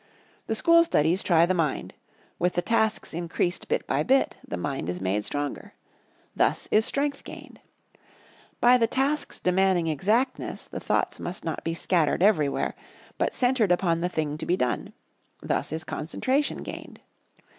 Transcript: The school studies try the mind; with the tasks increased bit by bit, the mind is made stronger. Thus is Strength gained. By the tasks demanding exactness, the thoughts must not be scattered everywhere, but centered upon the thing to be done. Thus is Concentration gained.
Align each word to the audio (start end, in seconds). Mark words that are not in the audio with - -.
The 0.47 0.55
school 0.55 0.83
studies 0.83 1.21
try 1.21 1.45
the 1.45 1.53
mind; 1.53 1.93
with 2.39 2.53
the 2.55 2.63
tasks 2.63 3.13
increased 3.13 3.67
bit 3.67 3.85
by 3.85 4.01
bit, 4.01 4.35
the 4.43 4.57
mind 4.57 4.89
is 4.89 4.99
made 4.99 5.23
stronger. 5.25 5.75
Thus 6.35 6.67
is 6.71 6.85
Strength 6.85 7.23
gained. 7.23 7.59
By 8.59 8.79
the 8.79 8.87
tasks 8.87 9.39
demanding 9.39 9.85
exactness, 9.85 10.65
the 10.65 10.79
thoughts 10.79 11.19
must 11.19 11.45
not 11.45 11.63
be 11.63 11.75
scattered 11.75 12.23
everywhere, 12.23 12.73
but 13.19 13.35
centered 13.35 13.71
upon 13.71 14.01
the 14.01 14.09
thing 14.09 14.39
to 14.39 14.45
be 14.47 14.57
done. 14.57 14.93
Thus 15.39 15.71
is 15.71 15.83
Concentration 15.83 16.63
gained. 16.63 17.01